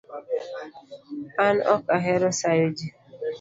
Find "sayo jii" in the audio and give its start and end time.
2.39-2.93